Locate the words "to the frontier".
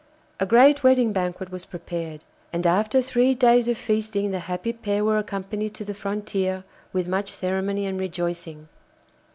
5.75-6.63